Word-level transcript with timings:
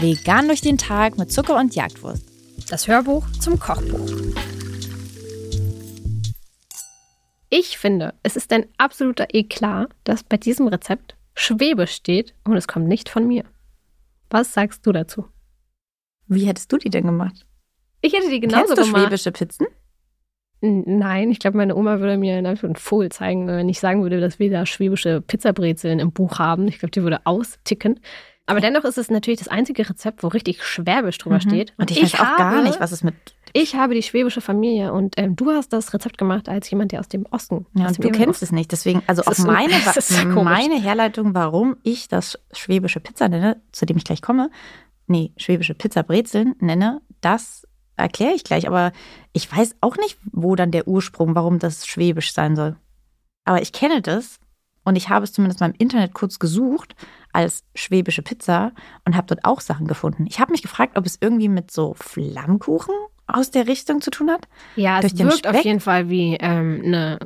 Vegan 0.00 0.46
durch 0.46 0.60
den 0.60 0.78
Tag 0.78 1.18
mit 1.18 1.32
Zucker 1.32 1.56
und 1.58 1.74
Jagdwurst. 1.74 2.22
Das 2.68 2.86
Hörbuch 2.86 3.26
zum 3.40 3.58
Kochbuch. 3.58 4.10
Ich 7.48 7.78
finde, 7.78 8.14
es 8.22 8.36
ist 8.36 8.52
ein 8.52 8.66
absoluter 8.76 9.28
Eklat, 9.32 9.90
dass 10.04 10.22
bei 10.24 10.36
diesem 10.36 10.66
Rezept 10.68 11.16
Schwebe 11.34 11.86
steht 11.86 12.34
und 12.44 12.56
es 12.56 12.66
kommt 12.66 12.88
nicht 12.88 13.08
von 13.08 13.26
mir. 13.26 13.44
Was 14.30 14.52
sagst 14.52 14.84
du 14.86 14.92
dazu? 14.92 15.26
Wie 16.26 16.46
hättest 16.46 16.72
du 16.72 16.76
die 16.76 16.90
denn 16.90 17.06
gemacht? 17.06 17.46
Ich 18.00 18.12
hätte 18.12 18.28
die 18.28 18.40
genauso 18.40 18.74
Kennst 18.74 18.78
du 18.78 18.86
gemacht. 18.86 19.02
schwäbische 19.02 19.32
Pizzen? 19.32 19.66
Nein, 20.60 21.30
ich 21.30 21.38
glaube, 21.38 21.56
meine 21.58 21.76
Oma 21.76 22.00
würde 22.00 22.16
mir 22.16 22.36
einen 22.36 22.56
Fohl 22.76 23.10
zeigen, 23.10 23.46
wenn 23.46 23.68
ich 23.68 23.78
sagen 23.78 24.02
würde, 24.02 24.20
dass 24.20 24.38
wir 24.38 24.50
da 24.50 24.64
schwäbische 24.64 25.20
Pizzabrezeln 25.20 25.98
im 25.98 26.12
Buch 26.12 26.38
haben. 26.38 26.66
Ich 26.66 26.78
glaube, 26.78 26.92
die 26.92 27.02
würde 27.02 27.20
austicken. 27.24 28.00
Aber 28.46 28.60
dennoch 28.60 28.84
ist 28.84 28.96
es 28.96 29.10
natürlich 29.10 29.40
das 29.40 29.48
einzige 29.48 29.88
Rezept, 29.88 30.22
wo 30.22 30.28
richtig 30.28 30.62
Schwäbisch 30.62 31.18
drüber 31.18 31.40
steht. 31.40 31.70
Mhm. 31.70 31.82
Und 31.82 31.90
ich, 31.90 32.02
weiß 32.02 32.20
auch 32.20 32.36
gar 32.36 32.62
nicht, 32.62 32.80
was 32.80 32.92
es 32.92 33.02
mit. 33.02 33.14
Ich 33.52 33.74
habe 33.74 33.94
die 33.94 34.02
schwäbische 34.02 34.40
Familie 34.40 34.92
und 34.92 35.14
ähm, 35.16 35.34
du 35.34 35.50
hast 35.50 35.72
das 35.72 35.92
Rezept 35.92 36.16
gemacht 36.16 36.48
als 36.48 36.70
jemand, 36.70 36.92
der 36.92 37.00
aus 37.00 37.08
dem 37.08 37.26
Osten. 37.30 37.66
Ja, 37.74 37.88
und 37.88 38.02
du 38.02 38.10
kennst 38.10 38.42
es 38.42 38.52
nicht. 38.52 38.70
Deswegen, 38.70 39.02
also 39.06 39.22
Das 39.22 39.26
auch 39.28 39.32
ist 39.32 39.38
so- 39.38 39.46
meine, 39.50 39.74
meine 40.44 40.80
Herleitung, 40.80 41.34
warum 41.34 41.76
ich 41.82 42.06
das 42.08 42.38
schwäbische 42.52 43.00
Pizza 43.00 43.28
nenne, 43.28 43.60
zu 43.72 43.84
dem 43.84 43.96
ich 43.96 44.04
gleich 44.04 44.22
komme, 44.22 44.50
nee, 45.06 45.32
schwäbische 45.36 45.74
Pizza 45.74 46.02
Brezeln 46.02 46.54
nenne, 46.60 47.00
das 47.20 47.66
erkläre 47.96 48.34
ich 48.34 48.44
gleich. 48.44 48.66
Aber 48.66 48.92
ich 49.32 49.50
weiß 49.50 49.76
auch 49.80 49.96
nicht, 49.96 50.18
wo 50.32 50.54
dann 50.56 50.70
der 50.70 50.88
Ursprung, 50.88 51.34
warum 51.34 51.58
das 51.58 51.86
schwäbisch 51.86 52.32
sein 52.32 52.56
soll. 52.56 52.76
Aber 53.44 53.62
ich 53.62 53.72
kenne 53.72 54.02
das 54.02 54.38
und 54.84 54.96
ich 54.96 55.08
habe 55.08 55.24
es 55.24 55.32
zumindest 55.32 55.60
mal 55.60 55.70
im 55.70 55.74
Internet 55.78 56.14
kurz 56.14 56.38
gesucht 56.38 56.94
als 57.32 57.64
schwäbische 57.74 58.22
Pizza 58.22 58.72
und 59.04 59.16
habe 59.16 59.26
dort 59.26 59.44
auch 59.44 59.60
Sachen 59.60 59.86
gefunden. 59.86 60.26
Ich 60.28 60.40
habe 60.40 60.52
mich 60.52 60.62
gefragt, 60.62 60.96
ob 60.96 61.06
es 61.06 61.18
irgendwie 61.20 61.48
mit 61.48 61.70
so 61.70 61.94
Flammkuchen 61.94 62.94
aus 63.26 63.50
der 63.50 63.66
Richtung 63.66 64.00
zu 64.00 64.10
tun 64.10 64.30
hat. 64.30 64.48
Ja, 64.76 65.00
es 65.00 65.18
wirkt 65.18 65.46
auf 65.46 65.54
Speck? 65.54 65.64
jeden 65.64 65.80
Fall 65.80 66.08
wie 66.08 66.36
ähm, 66.40 66.82
eine 66.84 67.18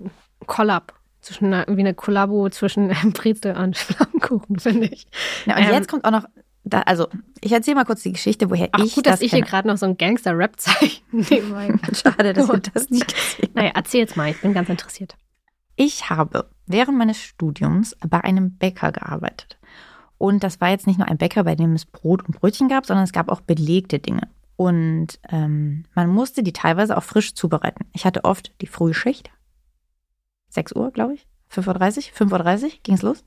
Collab. 0.46 0.94
Zwischen 1.20 1.52
einer, 1.52 1.66
wie 1.68 1.80
eine 1.80 1.92
Kollabo 1.92 2.48
zwischen 2.48 2.88
Brezel 3.12 3.54
und 3.54 3.76
Flammkuchen, 3.76 4.58
finde 4.58 4.86
ich. 4.86 5.06
Ja, 5.44 5.56
und 5.58 5.64
Ähm, 5.64 5.74
jetzt 5.74 5.88
kommt 5.88 6.06
auch 6.06 6.10
noch, 6.10 6.24
da, 6.64 6.80
also 6.82 7.08
ich 7.40 7.52
erzähle 7.52 7.76
mal 7.76 7.84
kurz 7.84 8.02
die 8.02 8.12
Geschichte, 8.12 8.50
woher 8.50 8.68
Ach 8.72 8.84
ich 8.84 8.94
gut, 8.94 9.06
das 9.06 9.14
dass 9.14 9.20
ich 9.22 9.30
hier 9.30 9.40
kenne. 9.40 9.50
gerade 9.50 9.68
noch 9.68 9.76
so 9.76 9.86
ein 9.86 9.96
Gangster-Rap-Zeichen 9.96 11.02
nebenbei. 11.12 11.74
Schade, 11.94 12.32
dass 12.32 12.48
ihr 12.48 12.58
das 12.58 12.90
nicht 12.90 13.14
gesehen 13.14 13.50
Naja, 13.54 13.72
erzähl 13.74 14.00
jetzt 14.00 14.16
mal, 14.16 14.30
ich 14.30 14.40
bin 14.40 14.52
ganz 14.52 14.68
interessiert. 14.68 15.16
Ich 15.76 16.10
habe 16.10 16.50
während 16.66 16.98
meines 16.98 17.18
Studiums 17.18 17.96
bei 18.06 18.22
einem 18.22 18.56
Bäcker 18.56 18.92
gearbeitet. 18.92 19.58
Und 20.18 20.44
das 20.44 20.60
war 20.60 20.68
jetzt 20.68 20.86
nicht 20.86 20.98
nur 20.98 21.08
ein 21.08 21.16
Bäcker, 21.16 21.44
bei 21.44 21.54
dem 21.54 21.72
es 21.72 21.86
Brot 21.86 22.26
und 22.26 22.38
Brötchen 22.38 22.68
gab, 22.68 22.84
sondern 22.84 23.04
es 23.04 23.12
gab 23.12 23.30
auch 23.30 23.40
belegte 23.40 23.98
Dinge. 23.98 24.28
Und 24.56 25.18
ähm, 25.30 25.86
man 25.94 26.10
musste 26.10 26.42
die 26.42 26.52
teilweise 26.52 26.98
auch 26.98 27.02
frisch 27.02 27.34
zubereiten. 27.34 27.86
Ich 27.94 28.04
hatte 28.04 28.24
oft 28.24 28.52
die 28.60 28.66
Frühschicht. 28.66 29.30
6 30.50 30.74
Uhr, 30.76 30.90
glaube 30.90 31.14
ich. 31.14 31.26
5.30 31.50 32.10
Uhr, 32.20 32.28
5.30 32.28 32.64
Uhr 32.64 32.70
ging 32.82 32.94
es 32.96 33.02
los. 33.02 33.24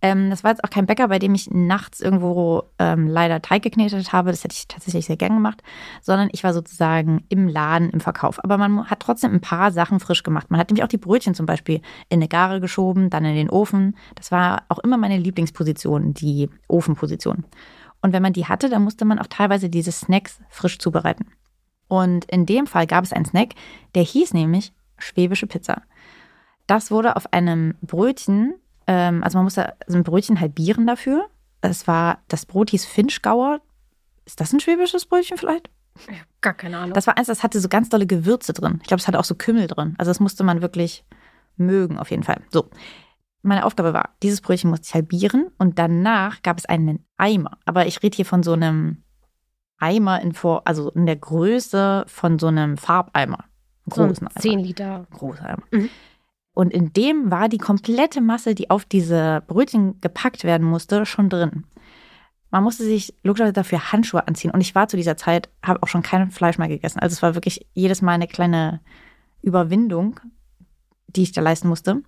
Ähm, 0.00 0.30
das 0.30 0.44
war 0.44 0.52
jetzt 0.52 0.62
auch 0.62 0.70
kein 0.70 0.86
Bäcker, 0.86 1.08
bei 1.08 1.18
dem 1.18 1.34
ich 1.34 1.50
nachts 1.50 2.00
irgendwo 2.00 2.64
ähm, 2.78 3.08
leider 3.08 3.42
Teig 3.42 3.62
geknetet 3.62 4.12
habe. 4.12 4.30
Das 4.30 4.44
hätte 4.44 4.54
ich 4.54 4.68
tatsächlich 4.68 5.06
sehr 5.06 5.16
gern 5.16 5.34
gemacht. 5.34 5.62
Sondern 6.00 6.28
ich 6.32 6.44
war 6.44 6.54
sozusagen 6.54 7.24
im 7.28 7.48
Laden, 7.48 7.90
im 7.90 8.00
Verkauf. 8.00 8.42
Aber 8.44 8.58
man 8.58 8.88
hat 8.88 9.00
trotzdem 9.00 9.32
ein 9.32 9.40
paar 9.40 9.72
Sachen 9.72 10.00
frisch 10.00 10.22
gemacht. 10.22 10.50
Man 10.50 10.60
hat 10.60 10.70
nämlich 10.70 10.84
auch 10.84 10.88
die 10.88 10.98
Brötchen 10.98 11.34
zum 11.34 11.46
Beispiel 11.46 11.80
in 12.08 12.18
eine 12.18 12.28
Gare 12.28 12.60
geschoben, 12.60 13.10
dann 13.10 13.24
in 13.24 13.34
den 13.34 13.50
Ofen. 13.50 13.96
Das 14.14 14.30
war 14.30 14.62
auch 14.68 14.78
immer 14.78 14.96
meine 14.96 15.18
Lieblingsposition, 15.18 16.14
die 16.14 16.48
Ofenposition. 16.68 17.44
Und 18.00 18.12
wenn 18.12 18.22
man 18.22 18.32
die 18.32 18.46
hatte, 18.46 18.68
dann 18.68 18.84
musste 18.84 19.04
man 19.04 19.18
auch 19.18 19.26
teilweise 19.26 19.68
diese 19.68 19.90
Snacks 19.90 20.40
frisch 20.48 20.78
zubereiten. 20.78 21.26
Und 21.88 22.26
in 22.26 22.46
dem 22.46 22.66
Fall 22.66 22.86
gab 22.86 23.04
es 23.04 23.12
einen 23.12 23.24
Snack, 23.24 23.54
der 23.94 24.02
hieß 24.02 24.34
nämlich 24.34 24.72
schwäbische 24.98 25.46
Pizza. 25.46 25.82
Das 26.66 26.90
wurde 26.90 27.16
auf 27.16 27.32
einem 27.32 27.74
Brötchen, 27.80 28.54
ähm, 28.88 29.22
also 29.22 29.38
man 29.38 29.44
musste 29.44 29.74
so 29.86 29.96
ein 29.96 30.02
Brötchen 30.02 30.40
halbieren 30.40 30.86
dafür. 30.86 31.28
Es 31.60 31.86
war, 31.86 32.22
das 32.26 32.46
Brot 32.46 32.70
hieß 32.70 32.86
Finchgauer. 32.86 33.60
Ist 34.24 34.40
das 34.40 34.52
ein 34.52 34.60
schwäbisches 34.60 35.06
Brötchen 35.06 35.36
vielleicht? 35.36 35.70
Gar 36.40 36.54
keine 36.54 36.78
Ahnung. 36.78 36.94
Das 36.94 37.06
war 37.06 37.18
eins, 37.18 37.26
das 37.26 37.42
hatte 37.42 37.60
so 37.60 37.68
ganz 37.68 37.90
dolle 37.90 38.06
Gewürze 38.06 38.52
drin. 38.52 38.78
Ich 38.80 38.88
glaube, 38.88 39.00
es 39.00 39.06
hatte 39.06 39.18
auch 39.18 39.24
so 39.24 39.34
Kümmel 39.34 39.66
drin. 39.66 39.94
Also 39.98 40.10
das 40.10 40.20
musste 40.20 40.42
man 40.42 40.62
wirklich 40.62 41.04
mögen, 41.56 41.98
auf 41.98 42.10
jeden 42.10 42.22
Fall. 42.22 42.40
So. 42.50 42.70
Meine 43.42 43.66
Aufgabe 43.66 43.92
war, 43.92 44.10
dieses 44.22 44.40
Brötchen 44.40 44.70
musste 44.70 44.86
ich 44.88 44.94
halbieren 44.94 45.50
und 45.58 45.78
danach 45.78 46.42
gab 46.42 46.58
es 46.58 46.64
einen 46.66 47.04
Eimer. 47.16 47.58
Aber 47.66 47.86
ich 47.86 48.02
rede 48.02 48.16
hier 48.16 48.26
von 48.26 48.42
so 48.42 48.52
einem 48.52 49.02
Eimer 49.78 50.20
in 50.22 50.32
vor, 50.32 50.62
also 50.66 50.90
in 50.90 51.06
der 51.06 51.16
Größe 51.16 52.04
von 52.08 52.38
so 52.38 52.46
einem 52.46 52.76
Farbeimer. 52.78 53.44
so 53.86 54.02
ein 54.02 54.08
Großen 54.08 54.26
Eimer. 54.28 54.40
10 54.40 54.58
Liter. 54.60 55.06
Großer 55.10 55.44
Eimer. 55.44 55.62
Mhm. 55.70 55.90
Und 56.58 56.72
in 56.72 56.92
dem 56.92 57.30
war 57.30 57.48
die 57.48 57.58
komplette 57.58 58.20
Masse, 58.20 58.52
die 58.52 58.68
auf 58.68 58.84
diese 58.84 59.44
Brötchen 59.46 60.00
gepackt 60.00 60.42
werden 60.42 60.66
musste, 60.66 61.06
schon 61.06 61.28
drin. 61.28 61.62
Man 62.50 62.64
musste 62.64 62.82
sich 62.82 63.14
logischerweise 63.22 63.52
dafür 63.52 63.92
Handschuhe 63.92 64.26
anziehen. 64.26 64.50
Und 64.50 64.60
ich 64.60 64.74
war 64.74 64.88
zu 64.88 64.96
dieser 64.96 65.16
Zeit, 65.16 65.48
habe 65.64 65.80
auch 65.84 65.86
schon 65.86 66.02
kein 66.02 66.32
Fleisch 66.32 66.58
mehr 66.58 66.66
gegessen. 66.66 66.98
Also 66.98 67.14
es 67.14 67.22
war 67.22 67.36
wirklich 67.36 67.64
jedes 67.74 68.02
Mal 68.02 68.14
eine 68.14 68.26
kleine 68.26 68.80
Überwindung, 69.40 70.18
die 71.06 71.22
ich 71.22 71.30
da 71.30 71.42
leisten 71.42 71.68
musste. 71.68 72.02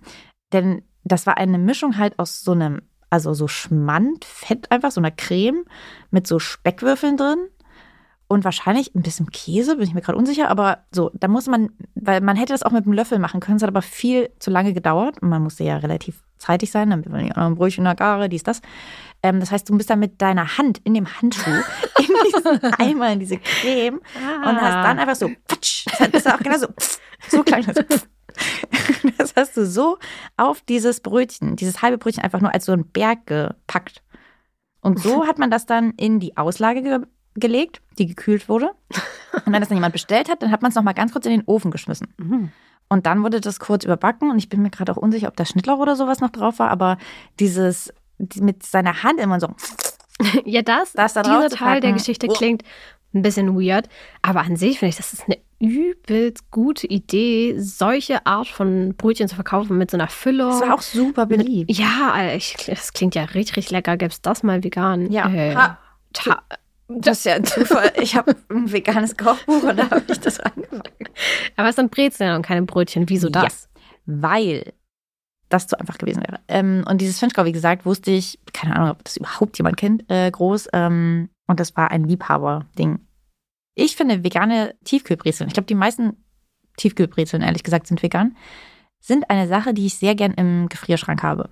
Denn 0.51 0.81
das 1.05 1.25
war 1.25 1.37
eine 1.37 1.57
Mischung 1.57 1.97
halt 1.97 2.19
aus 2.19 2.41
so 2.41 2.51
einem, 2.51 2.81
also 3.09 3.33
so 3.33 3.47
Schmand, 3.47 4.25
Fett 4.25 4.69
einfach, 4.69 4.91
so 4.91 4.99
einer 4.99 5.11
Creme 5.11 5.63
mit 6.09 6.27
so 6.27 6.39
Speckwürfeln 6.39 7.15
drin 7.15 7.47
und 8.31 8.45
wahrscheinlich 8.45 8.95
ein 8.95 9.01
bisschen 9.01 9.29
Käse, 9.29 9.75
bin 9.75 9.85
ich 9.85 9.93
mir 9.93 9.99
gerade 9.99 10.17
unsicher, 10.17 10.49
aber 10.49 10.85
so, 10.91 11.11
da 11.13 11.27
muss 11.27 11.47
man, 11.47 11.69
weil 11.95 12.21
man 12.21 12.37
hätte 12.37 12.53
das 12.53 12.63
auch 12.63 12.71
mit 12.71 12.85
einem 12.85 12.93
Löffel 12.93 13.19
machen 13.19 13.41
können, 13.41 13.57
es 13.57 13.61
hat 13.61 13.69
aber 13.69 13.81
viel 13.81 14.29
zu 14.39 14.49
lange 14.49 14.71
gedauert 14.71 15.21
und 15.21 15.27
man 15.27 15.43
musste 15.43 15.65
ja 15.65 15.75
relativ 15.75 16.23
zeitig 16.37 16.71
sein, 16.71 16.89
damit 16.89 17.09
man 17.09 17.25
ja 17.25 17.33
noch 17.35 17.45
ein 17.45 17.55
Brötchen 17.55 17.81
in 17.81 17.89
der 17.89 17.95
Gare, 17.95 18.29
dies, 18.29 18.43
das. 18.43 18.61
Ähm, 19.21 19.41
das 19.41 19.51
heißt, 19.51 19.69
du 19.69 19.77
bist 19.77 19.89
dann 19.89 19.99
mit 19.99 20.21
deiner 20.21 20.57
Hand 20.57 20.79
in 20.85 20.93
dem 20.93 21.07
Handschuh 21.07 21.51
in 21.99 22.07
diesen 22.25 22.73
Eimer, 22.75 23.11
in 23.11 23.19
diese 23.19 23.37
Creme 23.37 23.97
und 23.97 24.61
hast 24.61 24.87
dann 24.87 24.97
einfach 24.97 25.15
so, 25.15 25.29
patsch, 25.45 25.85
das 25.99 26.07
ist 26.07 26.31
auch 26.31 26.39
genau 26.39 26.57
so, 26.57 26.67
so 27.27 27.43
klein. 27.43 27.63
So, 27.63 27.81
das 29.17 29.33
hast 29.35 29.57
du 29.57 29.65
so 29.65 29.97
auf 30.37 30.61
dieses 30.61 31.01
Brötchen, 31.01 31.57
dieses 31.57 31.81
halbe 31.81 31.97
Brötchen 31.97 32.23
einfach 32.23 32.39
nur 32.39 32.53
als 32.53 32.65
so 32.65 32.71
ein 32.71 32.85
Berg 32.85 33.27
gepackt. 33.27 34.01
Und 34.79 34.99
so 34.99 35.25
hat 35.27 35.37
man 35.37 35.51
das 35.51 35.65
dann 35.65 35.91
in 35.91 36.21
die 36.21 36.37
Auslage 36.37 36.81
ge 36.81 36.99
gelegt, 37.35 37.81
die 37.97 38.05
gekühlt 38.07 38.49
wurde. 38.49 38.71
Und 39.45 39.53
wenn 39.53 39.61
das 39.61 39.69
dann 39.69 39.77
jemand 39.77 39.93
bestellt 39.93 40.29
hat, 40.29 40.41
dann 40.41 40.51
hat 40.51 40.61
man 40.61 40.69
es 40.69 40.75
nochmal 40.75 40.93
ganz 40.93 41.11
kurz 41.13 41.25
in 41.25 41.31
den 41.31 41.43
Ofen 41.45 41.71
geschmissen. 41.71 42.07
Mhm. 42.17 42.51
Und 42.89 43.05
dann 43.05 43.23
wurde 43.23 43.39
das 43.39 43.59
kurz 43.59 43.85
überbacken 43.85 44.29
und 44.29 44.37
ich 44.37 44.49
bin 44.49 44.61
mir 44.61 44.69
gerade 44.69 44.91
auch 44.91 44.97
unsicher, 44.97 45.29
ob 45.29 45.35
da 45.37 45.45
Schnittlauch 45.45 45.79
oder 45.79 45.95
sowas 45.95 46.19
noch 46.19 46.29
drauf 46.31 46.59
war, 46.59 46.69
aber 46.69 46.97
dieses 47.39 47.93
die- 48.17 48.41
mit 48.41 48.63
seiner 48.63 49.03
Hand 49.03 49.19
immer 49.19 49.39
so, 49.39 49.47
Ja, 50.45 50.61
das, 50.61 50.93
Das 50.93 51.13
da 51.13 51.23
dieser 51.23 51.49
Teil 51.49 51.79
der. 51.79 51.93
Geschichte 51.93 52.27
Oh. 52.29 52.33
klingt 52.33 52.63
ein 53.13 53.21
bisschen 53.23 53.55
weird. 53.59 53.89
Aber 54.21 54.41
an 54.41 54.55
sich 54.55 54.79
finde 54.79 54.89
ich, 54.91 54.95
das 54.97 55.13
ist 55.13 55.23
eine 55.25 55.37
übelst 55.59 56.49
gute 56.51 56.87
Idee, 56.87 57.55
solche 57.57 58.25
Art 58.25 58.47
von 58.47 58.93
Brötchen 58.95 59.27
zu 59.27 59.35
verkaufen 59.35 59.77
mit 59.77 59.89
so 59.91 59.97
einer 59.97 60.07
Füllung. 60.07 60.49
das 60.51 60.61
war 60.61 60.75
auch 60.75 60.81
super 60.81 61.25
beliebt. 61.25 61.71
Ja, 61.71 62.11
Alter, 62.13 62.35
ich, 62.35 62.55
das 62.67 62.93
klingt 62.93 63.15
ja 63.15 63.23
richtig, 63.23 63.57
richtig 63.57 63.71
lecker. 63.71 63.97
Gäbe 63.97 64.11
es 64.11 64.21
das 64.21 64.43
mal 64.43 64.63
vegan? 64.63 65.11
Ja. 65.11 65.27
Äh, 65.29 65.55
Das 66.99 67.19
ist 67.19 67.25
ja 67.25 67.35
ein 67.35 67.43
Zufall. 67.45 67.91
Ich 68.01 68.15
habe 68.15 68.35
ein 68.49 68.71
veganes 68.71 69.15
Kochbuch 69.17 69.63
und 69.63 69.77
da 69.77 69.89
habe 69.89 70.03
ich 70.09 70.19
das 70.19 70.39
angefangen. 70.39 70.83
aber 71.55 71.69
es 71.69 71.75
sind 71.75 71.91
Brezeln 71.91 72.35
und 72.35 72.41
keine 72.41 72.63
Brötchen. 72.63 73.07
Wieso 73.09 73.27
Ja. 73.29 73.43
das? 73.43 73.69
Weil 74.05 74.73
das 75.49 75.67
zu 75.67 75.79
einfach 75.79 75.97
gewesen 75.97 76.21
wäre. 76.21 76.39
Ähm, 76.47 76.83
und 76.87 77.01
dieses 77.01 77.19
Finchgau, 77.19 77.45
wie 77.45 77.51
gesagt, 77.51 77.85
wusste 77.85 78.11
ich, 78.11 78.39
keine 78.53 78.75
Ahnung, 78.75 78.91
ob 78.91 79.03
das 79.03 79.17
überhaupt 79.17 79.57
jemand 79.57 79.77
kennt, 79.77 80.09
äh, 80.09 80.29
groß. 80.31 80.69
Ähm, 80.73 81.29
und 81.47 81.59
das 81.59 81.75
war 81.75 81.91
ein 81.91 82.05
Liebhaber-Ding. 82.05 82.99
Ich 83.75 83.95
finde 83.95 84.23
vegane 84.23 84.75
Tiefkühlbrezeln, 84.83 85.47
ich 85.47 85.53
glaube, 85.53 85.67
die 85.67 85.75
meisten 85.75 86.23
Tiefkühlbrezeln, 86.77 87.41
ehrlich 87.43 87.63
gesagt, 87.63 87.87
sind 87.87 88.01
vegan, 88.01 88.35
sind 88.99 89.29
eine 89.29 89.47
Sache, 89.47 89.73
die 89.73 89.85
ich 89.85 89.95
sehr 89.95 90.15
gern 90.15 90.33
im 90.33 90.69
Gefrierschrank 90.69 91.23
habe. 91.23 91.49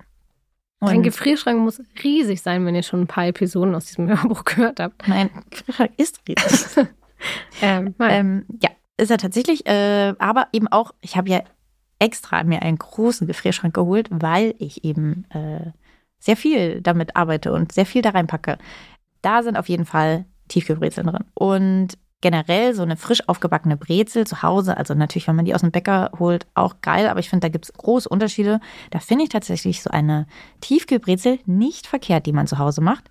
Ein 0.80 0.98
Und 0.98 1.02
Gefrierschrank 1.02 1.60
muss 1.60 1.82
riesig 2.02 2.40
sein, 2.40 2.64
wenn 2.64 2.74
ihr 2.74 2.82
schon 2.82 3.02
ein 3.02 3.06
paar 3.06 3.26
Episoden 3.26 3.74
aus 3.74 3.86
diesem 3.86 4.08
Hörbuch 4.22 4.44
gehört 4.44 4.80
habt. 4.80 5.06
mein 5.06 5.30
Gefrierschrank 5.50 5.92
ist 5.96 6.20
riesig. 6.28 6.86
Ähm. 7.60 7.94
Ähm, 8.00 8.46
ja, 8.62 8.70
ist 8.96 9.10
er 9.10 9.18
tatsächlich. 9.18 9.66
Äh, 9.66 10.14
aber 10.18 10.48
eben 10.54 10.68
auch, 10.68 10.92
ich 11.02 11.18
habe 11.18 11.28
ja 11.28 11.42
extra 11.98 12.42
mir 12.44 12.62
einen 12.62 12.78
großen 12.78 13.26
Gefrierschrank 13.26 13.74
geholt, 13.74 14.08
weil 14.10 14.54
ich 14.58 14.84
eben 14.84 15.26
äh, 15.28 15.70
sehr 16.18 16.36
viel 16.36 16.80
damit 16.80 17.16
arbeite 17.16 17.52
und 17.52 17.72
sehr 17.72 17.84
viel 17.84 18.00
da 18.00 18.10
reinpacke. 18.10 18.56
Da 19.20 19.42
sind 19.42 19.58
auf 19.58 19.68
jeden 19.68 19.84
Fall 19.84 20.24
Tiefkühlbrezeln 20.48 21.08
drin. 21.08 21.24
Und 21.34 21.98
generell 22.20 22.74
so 22.74 22.82
eine 22.82 22.96
frisch 22.96 23.26
aufgebackene 23.28 23.76
Brezel 23.76 24.26
zu 24.26 24.42
Hause, 24.42 24.76
also 24.76 24.94
natürlich, 24.94 25.26
wenn 25.28 25.36
man 25.36 25.44
die 25.44 25.54
aus 25.54 25.62
dem 25.62 25.70
Bäcker 25.70 26.10
holt, 26.18 26.46
auch 26.54 26.76
geil, 26.82 27.08
aber 27.08 27.20
ich 27.20 27.30
finde, 27.30 27.46
da 27.46 27.48
gibt 27.48 27.64
es 27.64 27.72
große 27.72 28.08
Unterschiede. 28.08 28.60
Da 28.90 28.98
finde 28.98 29.24
ich 29.24 29.30
tatsächlich 29.30 29.82
so 29.82 29.90
eine 29.90 30.26
Tiefkühlbrezel 30.60 31.38
nicht 31.46 31.86
verkehrt, 31.86 32.26
die 32.26 32.32
man 32.32 32.46
zu 32.46 32.58
Hause 32.58 32.82
macht. 32.82 33.04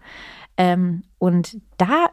Ähm, 0.58 1.04
und 1.18 1.58
da, 1.78 2.10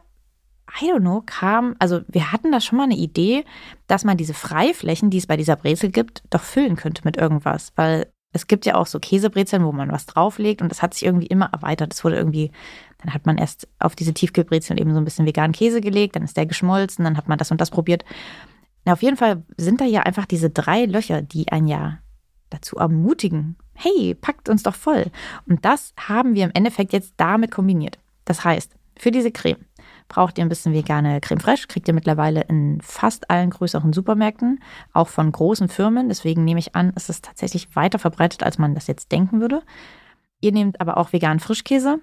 I 0.80 0.90
don't 0.90 1.00
know, 1.00 1.22
kam, 1.24 1.76
also 1.78 2.00
wir 2.08 2.32
hatten 2.32 2.50
da 2.50 2.60
schon 2.60 2.78
mal 2.78 2.84
eine 2.84 2.96
Idee, 2.96 3.44
dass 3.88 4.04
man 4.04 4.16
diese 4.16 4.34
Freiflächen, 4.34 5.10
die 5.10 5.18
es 5.18 5.26
bei 5.26 5.36
dieser 5.36 5.56
Brezel 5.56 5.90
gibt, 5.90 6.22
doch 6.30 6.42
füllen 6.42 6.76
könnte 6.76 7.02
mit 7.04 7.16
irgendwas, 7.16 7.72
weil 7.76 8.06
es 8.32 8.46
gibt 8.46 8.66
ja 8.66 8.74
auch 8.74 8.86
so 8.86 9.00
Käsebrezeln, 9.00 9.64
wo 9.64 9.72
man 9.72 9.90
was 9.90 10.06
drauflegt 10.06 10.60
und 10.60 10.70
das 10.70 10.82
hat 10.82 10.94
sich 10.94 11.04
irgendwie 11.04 11.26
immer 11.26 11.50
erweitert. 11.52 11.94
Es 11.94 12.04
wurde 12.04 12.16
irgendwie, 12.16 12.52
dann 12.98 13.12
hat 13.14 13.26
man 13.26 13.38
erst 13.38 13.68
auf 13.78 13.94
diese 13.94 14.14
Tiefkühlbrezeln 14.14 14.78
eben 14.78 14.92
so 14.92 14.98
ein 14.98 15.04
bisschen 15.04 15.26
veganen 15.26 15.52
Käse 15.52 15.80
gelegt, 15.80 16.16
dann 16.16 16.22
ist 16.22 16.36
der 16.36 16.46
geschmolzen, 16.46 17.04
dann 17.04 17.16
hat 17.16 17.28
man 17.28 17.38
das 17.38 17.50
und 17.50 17.60
das 17.60 17.70
probiert. 17.70 18.04
Na, 18.84 18.92
auf 18.92 19.02
jeden 19.02 19.16
Fall 19.16 19.42
sind 19.56 19.80
da 19.80 19.84
ja 19.84 20.02
einfach 20.02 20.26
diese 20.26 20.50
drei 20.50 20.84
Löcher, 20.84 21.22
die 21.22 21.50
ein 21.50 21.66
ja 21.66 21.98
dazu 22.50 22.76
ermutigen, 22.76 23.56
hey, 23.74 24.14
packt 24.14 24.48
uns 24.48 24.62
doch 24.62 24.74
voll. 24.74 25.10
Und 25.46 25.64
das 25.64 25.92
haben 25.98 26.34
wir 26.34 26.44
im 26.44 26.52
Endeffekt 26.54 26.92
jetzt 26.92 27.14
damit 27.16 27.50
kombiniert. 27.50 27.98
Das 28.24 28.44
heißt, 28.44 28.72
für 28.98 29.10
diese 29.10 29.30
Creme 29.30 29.66
braucht 30.08 30.38
ihr 30.38 30.44
ein 30.44 30.48
bisschen 30.48 30.72
vegane 30.72 31.20
Creme 31.20 31.40
fraiche. 31.40 31.66
Kriegt 31.66 31.88
ihr 31.88 31.94
mittlerweile 31.94 32.42
in 32.42 32.80
fast 32.80 33.30
allen 33.30 33.50
größeren 33.50 33.92
Supermärkten, 33.92 34.60
auch 34.92 35.08
von 35.08 35.30
großen 35.30 35.68
Firmen. 35.68 36.08
Deswegen 36.08 36.44
nehme 36.44 36.60
ich 36.60 36.74
an, 36.74 36.92
es 36.94 37.08
ist 37.08 37.24
tatsächlich 37.24 37.74
weiter 37.74 37.98
verbreitet, 37.98 38.42
als 38.42 38.58
man 38.58 38.74
das 38.74 38.86
jetzt 38.86 39.12
denken 39.12 39.40
würde. 39.40 39.62
Ihr 40.40 40.52
nehmt 40.52 40.80
aber 40.80 40.96
auch 40.96 41.12
veganen 41.12 41.40
Frischkäse. 41.40 42.00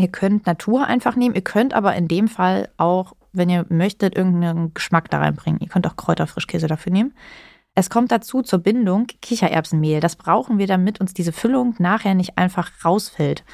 Ihr 0.00 0.08
könnt 0.08 0.46
Natur 0.46 0.86
einfach 0.86 1.16
nehmen. 1.16 1.34
Ihr 1.34 1.42
könnt 1.42 1.74
aber 1.74 1.94
in 1.94 2.08
dem 2.08 2.28
Fall 2.28 2.68
auch, 2.76 3.14
wenn 3.32 3.50
ihr 3.50 3.66
möchtet, 3.68 4.16
irgendeinen 4.16 4.74
Geschmack 4.74 5.10
da 5.10 5.18
reinbringen. 5.18 5.60
Ihr 5.60 5.68
könnt 5.68 5.86
auch 5.86 5.96
Kräuterfrischkäse 5.96 6.66
dafür 6.66 6.92
nehmen. 6.92 7.14
Es 7.74 7.88
kommt 7.88 8.12
dazu 8.12 8.42
zur 8.42 8.58
Bindung 8.58 9.06
Kichererbsenmehl. 9.22 10.00
Das 10.00 10.16
brauchen 10.16 10.58
wir, 10.58 10.66
damit 10.66 11.00
uns 11.00 11.14
diese 11.14 11.32
Füllung 11.32 11.74
nachher 11.78 12.14
nicht 12.14 12.36
einfach 12.36 12.70
rausfällt 12.84 13.44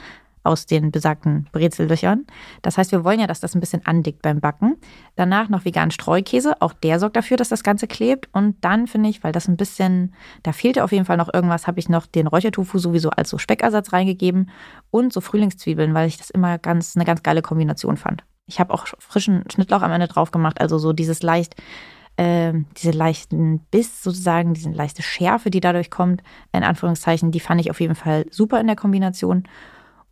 aus 0.49 0.65
den 0.65 0.91
besagten 0.91 1.47
Brezellöchern. 1.53 2.27
Das 2.63 2.79
heißt, 2.79 2.91
wir 2.91 3.05
wollen 3.05 3.21
ja, 3.21 3.27
dass 3.27 3.41
das 3.41 3.55
ein 3.55 3.61
bisschen 3.61 3.85
andickt 3.87 4.23
beim 4.23 4.41
Backen. 4.41 4.77
Danach 5.15 5.51
noch 5.51 5.67
veganen 5.67 5.91
Streukäse, 5.91 6.61
auch 6.61 6.73
der 6.73 6.99
sorgt 6.99 7.17
dafür, 7.17 7.37
dass 7.37 7.51
das 7.51 7.63
Ganze 7.63 7.87
klebt. 7.87 8.29
Und 8.33 8.57
dann 8.63 8.87
finde 8.87 9.11
ich, 9.11 9.23
weil 9.23 9.33
das 9.33 9.47
ein 9.47 9.59
bisschen, 9.59 10.15
da 10.43 10.53
fehlte 10.53 10.83
auf 10.83 10.93
jeden 10.93 11.05
Fall 11.05 11.19
noch 11.19 11.33
irgendwas, 11.33 11.67
habe 11.67 11.79
ich 11.79 11.91
noch 11.91 12.07
den 12.07 12.27
Räuchertofu 12.27 12.79
sowieso 12.79 13.11
als 13.11 13.29
so 13.29 13.37
Speckersatz 13.37 13.93
reingegeben 13.93 14.51
und 14.91 15.13
so 15.13 15.21
Frühlingszwiebeln, 15.21 15.93
weil 15.93 16.09
ich 16.09 16.17
das 16.17 16.31
immer 16.31 16.57
ganz 16.57 16.97
eine 16.97 17.05
ganz 17.05 17.23
geile 17.23 17.43
Kombination 17.43 17.99
fand. 17.99 18.25
Ich 18.47 18.59
habe 18.59 18.73
auch 18.73 18.87
frischen 18.99 19.45
Schnittlauch 19.53 19.83
am 19.83 19.93
Ende 19.93 20.09
drauf 20.09 20.31
gemacht, 20.31 20.63
also 20.63 20.79
so 20.79 20.95
dieses 20.95 21.23
leicht 21.23 21.57
äh, 22.19 22.53
diese 22.77 22.91
leichten 22.91 23.61
Biss 23.71 24.03
sozusagen, 24.03 24.53
diese 24.53 24.71
leichte 24.71 25.03
Schärfe, 25.03 25.51
die 25.51 25.61
dadurch 25.61 25.89
kommt, 25.89 26.23
in 26.53 26.65
Anführungszeichen, 26.65 27.31
die 27.31 27.41
fand 27.41 27.61
ich 27.61 27.71
auf 27.71 27.81
jeden 27.81 27.95
Fall 27.95 28.27
super 28.31 28.61
in 28.61 28.67
der 28.67 28.77
Kombination. 28.77 29.45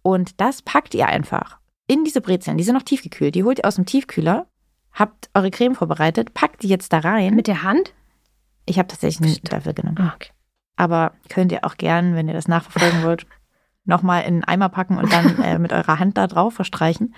Und 0.07 0.41
das 0.41 0.63
packt 0.63 0.95
ihr 0.95 1.09
einfach 1.09 1.59
in 1.89 2.05
diese 2.05 2.21
Brezeln. 2.21 2.57
Die 2.57 2.63
sind 2.63 2.77
noch 2.77 2.85
tiefgekühlt. 2.85 3.35
Die 3.35 3.43
holt 3.43 3.59
ihr 3.59 3.65
aus 3.65 3.75
dem 3.75 3.87
Tiefkühler, 3.87 4.47
habt 4.93 5.31
eure 5.35 5.51
Creme 5.51 5.75
vorbereitet, 5.75 6.33
packt 6.33 6.63
die 6.63 6.69
jetzt 6.69 6.93
da 6.93 7.01
rein. 7.01 7.35
Mit 7.35 7.49
der 7.49 7.65
Hand? 7.65 7.93
Ich 8.67 8.79
habe 8.79 8.87
tatsächlich 8.87 9.37
einen 9.37 9.51
Löffel 9.51 9.75
genommen. 9.75 9.99
Ah, 9.99 10.13
okay. 10.15 10.31
Aber 10.77 11.15
könnt 11.29 11.51
ihr 11.51 11.65
auch 11.65 11.77
gern, 11.77 12.15
wenn 12.15 12.29
ihr 12.29 12.35
das 12.35 12.47
nachverfolgen 12.47 13.03
wollt, 13.03 13.27
nochmal 13.85 14.23
in 14.23 14.35
einen 14.35 14.45
Eimer 14.45 14.69
packen 14.69 14.97
und 14.97 15.13
dann 15.13 15.43
äh, 15.43 15.59
mit 15.59 15.73
eurer 15.73 15.99
Hand 15.99 16.17
da 16.17 16.29
drauf 16.29 16.55
verstreichen. 16.55 17.13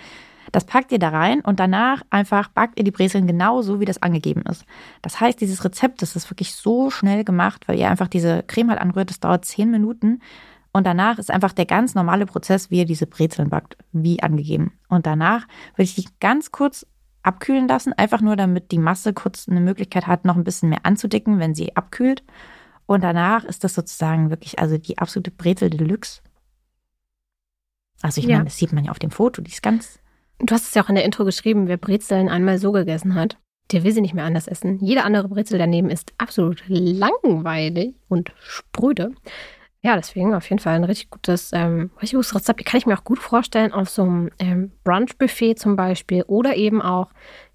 Das 0.50 0.64
packt 0.64 0.90
ihr 0.90 0.98
da 0.98 1.10
rein 1.10 1.42
und 1.42 1.60
danach 1.60 2.00
einfach 2.08 2.48
backt 2.48 2.78
ihr 2.78 2.84
die 2.84 2.90
Brezeln 2.90 3.26
genauso, 3.26 3.80
wie 3.80 3.84
das 3.84 4.02
angegeben 4.02 4.44
ist. 4.48 4.64
Das 5.02 5.20
heißt, 5.20 5.42
dieses 5.42 5.62
Rezept, 5.62 6.00
das 6.00 6.16
ist 6.16 6.30
wirklich 6.30 6.54
so 6.54 6.88
schnell 6.88 7.22
gemacht, 7.22 7.68
weil 7.68 7.78
ihr 7.78 7.90
einfach 7.90 8.08
diese 8.08 8.44
Creme 8.44 8.70
halt 8.70 8.80
anrührt. 8.80 9.10
Das 9.10 9.20
dauert 9.20 9.44
zehn 9.44 9.70
Minuten. 9.70 10.22
Und 10.78 10.84
danach 10.84 11.18
ist 11.18 11.32
einfach 11.32 11.52
der 11.52 11.66
ganz 11.66 11.96
normale 11.96 12.24
Prozess, 12.24 12.70
wie 12.70 12.78
ihr 12.78 12.84
diese 12.84 13.08
Brezeln 13.08 13.50
backt, 13.50 13.76
wie 13.90 14.22
angegeben. 14.22 14.78
Und 14.88 15.06
danach 15.06 15.48
würde 15.74 15.82
ich 15.82 15.96
die 15.96 16.06
ganz 16.20 16.52
kurz 16.52 16.86
abkühlen 17.24 17.66
lassen, 17.66 17.94
einfach 17.94 18.20
nur 18.20 18.36
damit 18.36 18.70
die 18.70 18.78
Masse 18.78 19.12
kurz 19.12 19.48
eine 19.48 19.58
Möglichkeit 19.58 20.06
hat, 20.06 20.24
noch 20.24 20.36
ein 20.36 20.44
bisschen 20.44 20.68
mehr 20.68 20.86
anzudicken, 20.86 21.40
wenn 21.40 21.52
sie 21.52 21.74
abkühlt. 21.74 22.22
Und 22.86 23.02
danach 23.02 23.42
ist 23.42 23.64
das 23.64 23.74
sozusagen 23.74 24.30
wirklich 24.30 24.60
also 24.60 24.78
die 24.78 24.98
absolute 24.98 25.32
Brezel 25.32 25.68
Deluxe. 25.68 26.20
Also 28.00 28.20
ich 28.20 28.28
ja. 28.28 28.36
meine, 28.36 28.44
das 28.44 28.56
sieht 28.56 28.72
man 28.72 28.84
ja 28.84 28.92
auf 28.92 29.00
dem 29.00 29.10
Foto, 29.10 29.42
die 29.42 29.50
ist 29.50 29.64
ganz. 29.64 29.98
Du 30.38 30.54
hast 30.54 30.68
es 30.68 30.74
ja 30.74 30.84
auch 30.84 30.88
in 30.88 30.94
der 30.94 31.04
Intro 31.04 31.24
geschrieben, 31.24 31.66
wer 31.66 31.76
Brezeln 31.76 32.28
einmal 32.28 32.58
so 32.58 32.70
gegessen 32.70 33.16
hat, 33.16 33.36
der 33.72 33.82
will 33.82 33.90
sie 33.90 34.00
nicht 34.00 34.14
mehr 34.14 34.26
anders 34.26 34.46
essen. 34.46 34.78
Jede 34.78 35.02
andere 35.02 35.26
Brezel 35.26 35.58
daneben 35.58 35.90
ist 35.90 36.12
absolut 36.18 36.62
langweilig 36.68 37.96
und 38.06 38.32
spröde. 38.38 39.16
Ja, 39.80 39.94
deswegen 39.94 40.34
auf 40.34 40.48
jeden 40.50 40.58
Fall 40.58 40.74
ein 40.74 40.82
richtig 40.82 41.08
gutes, 41.08 41.50
ähm, 41.52 41.90
richtig 42.02 42.16
gutes 42.16 42.34
Rezept. 42.34 42.64
Kann 42.66 42.78
ich 42.78 42.86
mir 42.86 42.98
auch 42.98 43.04
gut 43.04 43.20
vorstellen 43.20 43.72
auf 43.72 43.88
so 43.88 44.02
einem 44.02 44.30
ähm, 44.40 44.72
Brunch-Buffet 44.82 45.54
zum 45.54 45.76
Beispiel 45.76 46.24
oder 46.26 46.56
eben 46.56 46.82
auch 46.82 47.10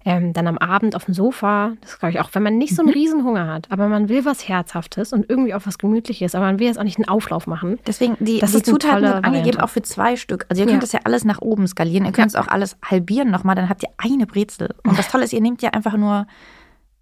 ähm, 0.06 0.32
dann 0.32 0.46
am 0.46 0.56
Abend 0.56 0.96
auf 0.96 1.04
dem 1.04 1.12
Sofa. 1.12 1.74
Das 1.82 1.98
glaube 1.98 2.12
ich 2.12 2.20
auch, 2.20 2.30
wenn 2.32 2.42
man 2.42 2.56
nicht 2.56 2.74
so 2.74 2.80
einen 2.80 2.88
mhm. 2.88 2.94
Riesenhunger 2.94 3.46
hat, 3.46 3.70
aber 3.70 3.88
man 3.88 4.08
will 4.08 4.24
was 4.24 4.48
Herzhaftes 4.48 5.12
und 5.12 5.28
irgendwie 5.28 5.52
auch 5.52 5.66
was 5.66 5.76
Gemütliches, 5.76 6.34
aber 6.34 6.46
man 6.46 6.58
will 6.58 6.66
jetzt 6.66 6.78
auch 6.78 6.84
nicht 6.84 6.96
einen 6.96 7.08
Auflauf 7.08 7.46
machen. 7.46 7.78
Deswegen, 7.86 8.16
die, 8.20 8.38
das 8.38 8.52
die 8.52 8.62
Zutaten 8.62 9.04
sind 9.04 9.24
angegeben 9.24 9.60
auch 9.60 9.68
für 9.68 9.82
zwei 9.82 10.16
Stück. 10.16 10.46
Also 10.48 10.62
ihr 10.62 10.66
könnt 10.66 10.78
ja. 10.78 10.80
das 10.80 10.92
ja 10.92 11.00
alles 11.04 11.26
nach 11.26 11.42
oben 11.42 11.66
skalieren. 11.66 12.06
Ihr 12.06 12.12
könnt 12.12 12.28
es 12.28 12.34
ja. 12.34 12.40
auch 12.40 12.48
alles 12.48 12.78
halbieren 12.82 13.30
nochmal, 13.30 13.54
dann 13.54 13.68
habt 13.68 13.82
ihr 13.82 13.90
eine 13.98 14.26
Brezel. 14.26 14.74
Und 14.82 14.98
das 14.98 15.08
Tolle 15.08 15.24
ist, 15.24 15.34
ihr 15.34 15.42
nehmt 15.42 15.60
ja 15.60 15.70
einfach 15.70 15.96
nur 15.98 16.26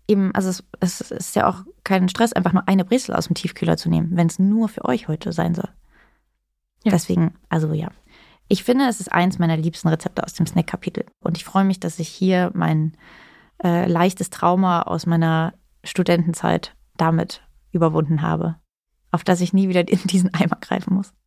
eben, 0.09 0.35
also 0.35 0.49
es, 0.49 0.65
es, 0.81 1.01
ist 1.11 1.37
ja 1.37 1.49
auch 1.49 1.65
kein 1.85 2.09
Stress, 2.09 2.33
einfach 2.33 2.53
nur 2.53 2.69
eine 2.69 2.85
Brezel 2.85 3.15
aus 3.15 3.27
dem 3.27 3.35
Tiefkühler 3.35 3.77
zu 3.77 3.89
nehmen, 3.89 4.11
wenn 4.17 4.27
es 4.27 4.39
nur 4.39 4.69
für 4.69 4.85
euch 4.85 5.09
heute 5.09 5.33
sein 5.33 5.55
soll. 5.55 5.69
Ja. 6.85 6.91
Deswegen, 6.91 7.35
also 7.49 7.73
ja. 7.73 7.89
Ich 8.49 8.65
finde, 8.65 8.87
es 8.87 9.01
ist 9.01 9.13
eins 9.13 9.39
meiner 9.39 9.57
liebsten 9.57 9.89
Rezepte 9.89 10.23
aus 10.23 10.35
dem 10.35 10.47
Snack-Kapitel. 10.47 11.07
Und 11.21 11.37
ich 11.39 11.45
freue 11.45 11.65
mich, 11.65 11.81
dass 11.81 11.99
ich 11.99 12.09
hier 12.09 12.51
mein 12.55 12.93
äh, 13.63 13.87
leichtes 13.87 14.31
Trauma 14.31 14.83
aus 14.83 15.07
meiner 15.07 15.55
Studentenzeit 15.85 16.75
damit 16.97 17.43
überwunden 17.71 18.23
habe, 18.23 18.57
auf 19.11 19.25
das 19.25 19.41
ich 19.41 19.53
nie 19.53 19.69
wieder 19.69 19.89
in 19.89 20.01
diesen 20.05 20.35
Eimer 20.35 20.59
greifen 20.61 20.95
muss. 20.95 21.13